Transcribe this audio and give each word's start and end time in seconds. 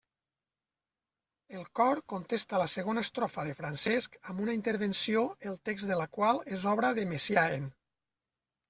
El 1.59 1.67
cor 1.79 2.01
contesta 2.13 2.61
la 2.63 2.67
segona 2.77 3.03
estrofa 3.09 3.45
de 3.49 3.53
Francesc 3.61 4.19
amb 4.33 4.43
una 4.47 4.57
intervenció 4.61 5.25
el 5.53 5.63
text 5.71 5.93
de 5.95 6.03
la 6.03 6.11
qual 6.19 6.45
és 6.59 6.69
obra 6.75 6.95
de 7.03 7.07
Messiaen. 7.17 7.75